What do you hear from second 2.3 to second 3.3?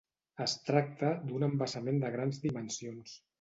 dimensions.